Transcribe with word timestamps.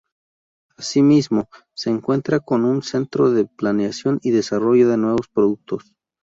Asimismo, 0.77 1.47
se 1.75 2.01
cuenta 2.01 2.39
con 2.39 2.65
un 2.65 2.81
centro 2.81 3.29
de 3.29 3.45
planeación 3.45 4.19
y 4.23 4.31
desarrollo 4.31 4.89
de 4.89 4.97
nuevos 4.97 5.27
productos. 5.27 5.93